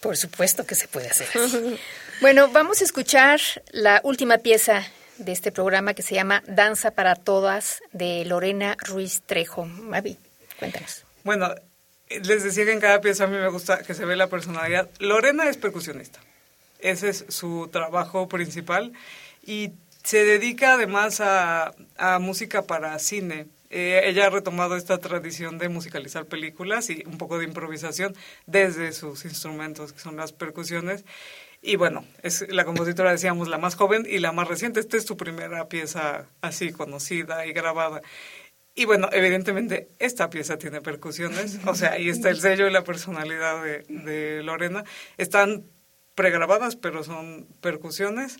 [0.00, 1.78] Por supuesto que se puede hacer así.
[2.20, 3.40] Bueno, vamos a escuchar
[3.70, 4.86] la última pieza
[5.16, 9.64] de este programa que se llama Danza para Todas de Lorena Ruiz Trejo.
[9.64, 10.18] Mavi,
[10.58, 11.04] cuéntanos.
[11.24, 11.54] Bueno,
[12.10, 14.90] les decía que en cada pieza a mí me gusta que se ve la personalidad.
[14.98, 16.20] Lorena es percusionista.
[16.80, 18.92] Ese es su trabajo principal
[19.44, 19.72] y
[20.02, 23.46] se dedica además a, a música para cine.
[23.70, 28.14] Eh, ella ha retomado esta tradición de musicalizar películas y un poco de improvisación
[28.46, 31.04] desde sus instrumentos, que son las percusiones.
[31.62, 34.80] Y bueno, es la compositora, decíamos, la más joven y la más reciente.
[34.80, 38.00] Esta es su primera pieza así conocida y grabada.
[38.74, 42.84] Y bueno, evidentemente esta pieza tiene percusiones, o sea, ahí está el sello y la
[42.84, 44.84] personalidad de, de Lorena.
[45.16, 45.64] Están
[46.14, 48.38] pregrabadas, pero son percusiones.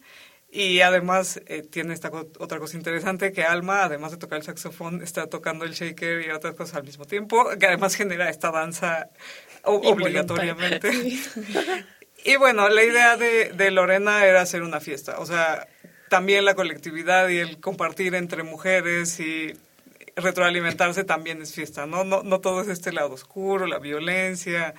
[0.52, 4.44] Y además eh, tiene esta co- otra cosa interesante, que Alma, además de tocar el
[4.44, 8.50] saxofón, está tocando el shaker y otras cosas al mismo tiempo, que además genera esta
[8.50, 9.10] danza
[9.64, 10.90] obligatoriamente.
[12.22, 15.66] Y bueno, la idea de, de Lorena era hacer una fiesta, o sea,
[16.10, 19.54] también la colectividad y el compartir entre mujeres y
[20.16, 22.04] retroalimentarse también es fiesta, ¿no?
[22.04, 24.74] No, no todo es este lado oscuro, la violencia,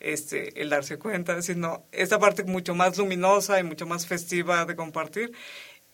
[0.00, 4.76] este, el darse cuenta, sino esta parte mucho más luminosa y mucho más festiva de
[4.76, 5.32] compartir.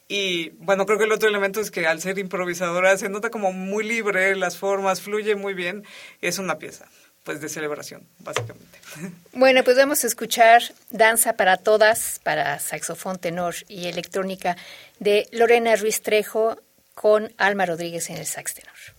[0.07, 3.53] Y bueno, creo que el otro elemento es que al ser improvisadora se nota como
[3.53, 5.85] muy libre, las formas, fluye muy bien,
[6.21, 6.87] es una pieza.
[7.23, 8.79] pues de celebración, básicamente.
[9.33, 14.57] Bueno, pues vamos a escuchar Danza para Todas, para saxofón tenor y electrónica,
[15.01, 16.59] de Lorena Ruiz Trejo
[16.95, 18.94] con Alma Rodríguez en el sax tenor.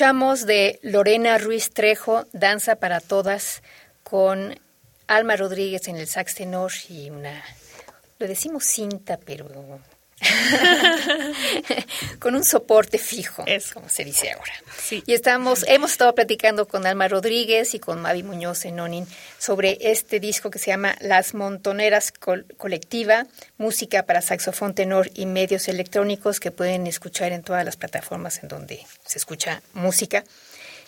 [0.00, 3.62] Escuchamos de Lorena Ruiz Trejo, Danza para Todas,
[4.02, 4.58] con
[5.06, 7.44] Alma Rodríguez en el sax tenor y una,
[8.18, 9.46] lo decimos cinta, pero
[12.18, 14.52] con un soporte fijo, es como se dice ahora.
[15.06, 19.06] Y estamos, hemos estado platicando con Alma Rodríguez y con Mavi Muñoz en Onin
[19.38, 25.68] sobre este disco que se llama Las Montoneras Colectiva, música para saxofón tenor y medios
[25.68, 30.24] electrónicos que pueden escuchar en todas las plataformas en donde se escucha música.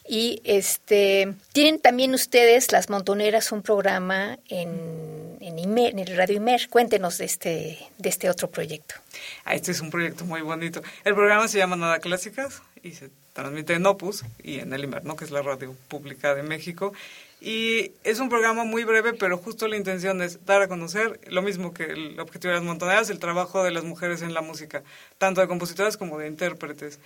[0.07, 6.69] Y este tienen también ustedes, Las Montoneras, un programa en, en, el Radio Imer.
[6.69, 8.97] Cuéntenos de este, de este otro proyecto.
[9.45, 10.83] Ah, este es un proyecto muy bonito.
[11.05, 15.05] El programa se llama Nada Clásicas y se transmite en Opus y en el Imer,
[15.05, 15.17] ¿no?
[15.17, 16.93] que es la radio pública de México.
[17.41, 21.43] Y es un programa muy breve, pero justo la intención es dar a conocer lo
[21.43, 24.85] mismo que el objetivo de las montoneras, el trabajo de las mujeres en la música,
[25.19, 27.01] tanto de compositoras como de intérpretes.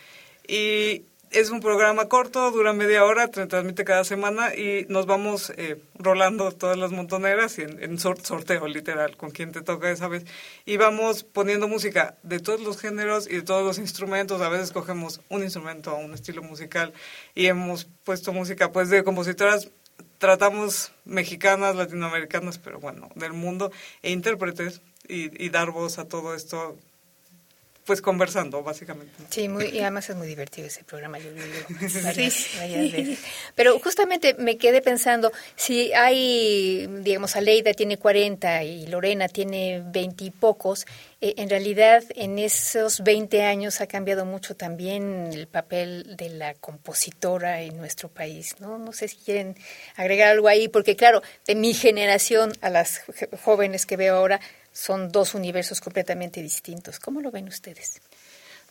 [0.46, 5.80] Y es un programa corto, dura media hora, transmite cada semana y nos vamos eh,
[5.98, 10.24] rolando todas las montoneras y en, sorteo literal con quien te toca esa vez.
[10.64, 14.40] Y vamos poniendo música de todos los géneros y de todos los instrumentos.
[14.40, 16.92] A veces cogemos un instrumento o un estilo musical
[17.34, 19.70] y hemos puesto música pues de compositoras
[20.18, 23.70] tratamos mexicanas, latinoamericanas, pero bueno, del mundo,
[24.02, 26.78] e intérpretes y, y dar voz a todo esto
[27.86, 29.12] pues conversando, básicamente.
[29.30, 31.40] Sí, muy, y además es muy divertido ese programa, yo lo
[32.02, 33.20] varias, varias veces.
[33.54, 40.24] Pero justamente me quedé pensando, si hay, digamos, Aleida tiene 40 y Lorena tiene 20
[40.24, 40.84] y pocos,
[41.20, 46.54] eh, en realidad en esos 20 años ha cambiado mucho también el papel de la
[46.54, 48.78] compositora en nuestro país, ¿no?
[48.78, 49.56] No sé si quieren
[49.94, 53.02] agregar algo ahí, porque claro, de mi generación a las
[53.44, 54.40] jóvenes que veo ahora,
[54.76, 57.00] son dos universos completamente distintos.
[57.00, 58.02] ¿Cómo lo ven ustedes?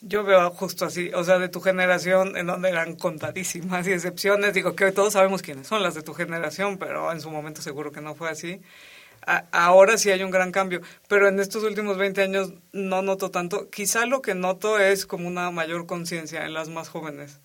[0.02, 4.54] Yo veo justo así, o sea, de tu generación, en donde eran contadísimas y excepciones,
[4.54, 7.92] digo que todos sabemos quiénes son las de tu generación, pero en su momento seguro
[7.92, 8.62] que no fue así.
[9.52, 13.70] ahora sí hay un gran cambio, pero en estos últimos 20 años no noto tanto.
[13.72, 17.40] Quizá lo que noto es como una mayor conciencia en las más jóvenes,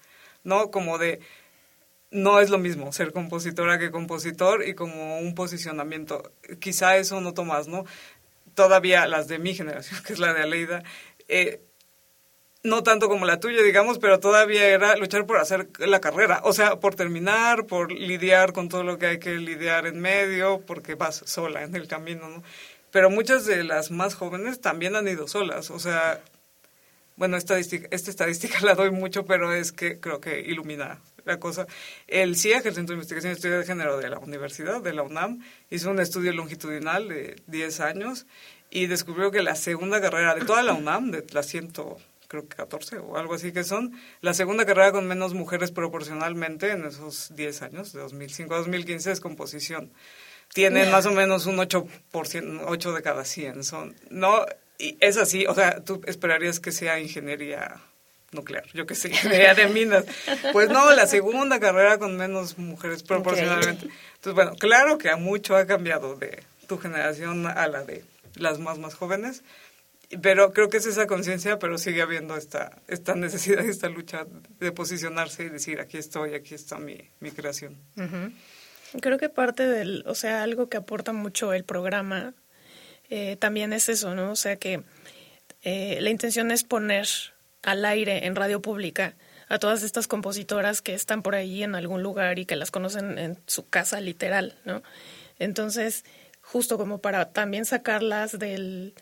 [0.44, 0.70] ¿no?
[0.70, 1.20] Como de,
[2.10, 6.32] no es lo mismo ser compositora que compositor y como un posicionamiento.
[6.58, 7.84] Quizá eso noto más, ¿no?
[8.60, 10.82] Todavía las de mi generación, que es la de Aleida,
[11.28, 11.62] eh,
[12.62, 16.52] no tanto como la tuya, digamos, pero todavía era luchar por hacer la carrera, o
[16.52, 20.94] sea, por terminar, por lidiar con todo lo que hay que lidiar en medio, porque
[20.94, 22.42] vas sola en el camino, ¿no?
[22.90, 26.20] Pero muchas de las más jóvenes también han ido solas, o sea,
[27.16, 31.66] bueno, esta estadística la doy mucho, pero es que creo que ilumina la cosa.
[32.06, 35.02] El CIAG, el Centro de Investigación y Estudio de Género de la Universidad, de la
[35.02, 35.40] UNAM,
[35.70, 38.26] hizo un estudio longitudinal de 10 años
[38.70, 41.72] y descubrió que la segunda carrera de toda la UNAM, de las 100,
[42.28, 46.70] creo que 14 o algo así que son, la segunda carrera con menos mujeres proporcionalmente
[46.70, 49.92] en esos 10 años, de 2005 a 2015, es composición.
[50.54, 53.62] Tienen más o menos un 8%, 8 de cada 100.
[53.64, 54.46] Son, no,
[54.78, 57.80] y es así, o sea, tú esperarías que sea ingeniería
[58.32, 60.04] nuclear, yo qué sé, ingeniería de minas.
[60.52, 63.88] Pues no, la segunda carrera con menos mujeres proporcionalmente.
[64.14, 68.04] Entonces, bueno, claro que a mucho ha cambiado de tu generación a la de
[68.36, 69.42] las más más jóvenes,
[70.22, 74.26] pero creo que es esa conciencia, pero sigue habiendo esta, esta necesidad, esta lucha
[74.58, 77.76] de posicionarse y decir, aquí estoy, aquí está mi, mi creación.
[79.00, 82.34] Creo que parte del, o sea, algo que aporta mucho el programa
[83.08, 84.32] eh, también es eso, ¿no?
[84.32, 84.82] O sea que
[85.62, 87.06] eh, la intención es poner
[87.62, 89.14] al aire en radio pública
[89.48, 93.18] a todas estas compositoras que están por ahí en algún lugar y que las conocen
[93.18, 94.82] en su casa literal, ¿no?
[95.38, 96.04] Entonces,
[96.40, 98.94] justo como para también sacarlas del,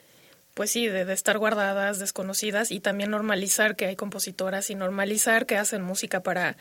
[0.54, 5.44] pues sí, de, de, estar guardadas, desconocidas y también normalizar que hay compositoras y normalizar
[5.44, 6.56] que hacen música para,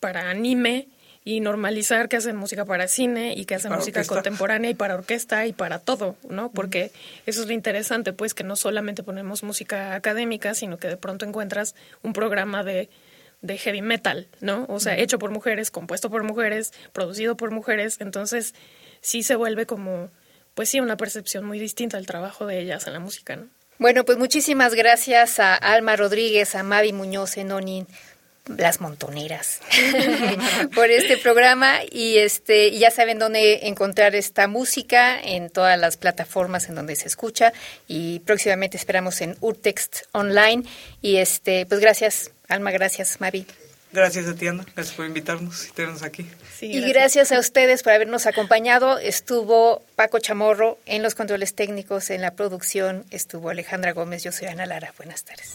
[0.00, 0.88] para anime
[1.26, 5.44] y normalizar que hacen música para cine y que hacen música contemporánea y para orquesta
[5.44, 6.52] y para todo, ¿no?
[6.52, 6.92] Porque
[7.26, 11.26] eso es lo interesante, pues, que no solamente ponemos música académica, sino que de pronto
[11.26, 11.74] encuentras
[12.04, 12.88] un programa de,
[13.42, 14.66] de heavy metal, ¿no?
[14.68, 18.54] O sea, hecho por mujeres, compuesto por mujeres, producido por mujeres, entonces
[19.00, 20.10] sí se vuelve como,
[20.54, 23.48] pues sí, una percepción muy distinta al trabajo de ellas en la música, ¿no?
[23.78, 27.88] Bueno, pues muchísimas gracias a Alma Rodríguez, a Mavi Muñoz, Enonin,
[28.46, 29.60] las montoneras
[30.74, 36.68] por este programa y este ya saben dónde encontrar esta música en todas las plataformas
[36.68, 37.52] en donde se escucha
[37.88, 40.64] y próximamente esperamos en Urtext online
[41.02, 43.46] y este pues gracias Alma gracias Mavi
[43.96, 46.28] Gracias a gracias por invitarnos y tenernos aquí.
[46.60, 48.98] y gracias a ustedes por habernos acompañado.
[48.98, 54.48] Estuvo Paco Chamorro en los controles técnicos, en la producción, estuvo Alejandra Gómez, yo soy
[54.48, 54.92] Ana Lara.
[54.98, 55.54] Buenas tardes.